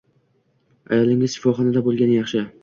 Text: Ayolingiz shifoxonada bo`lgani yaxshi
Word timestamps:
Ayolingiz 0.95 1.35
shifoxonada 1.35 1.85
bo`lgani 1.89 2.17
yaxshi 2.19 2.43